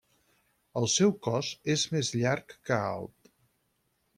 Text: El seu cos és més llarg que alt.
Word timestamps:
El 0.81 0.87
seu 0.93 1.13
cos 1.27 1.51
és 1.75 1.83
més 1.93 2.11
llarg 2.23 2.57
que 2.71 2.79
alt. 2.81 3.33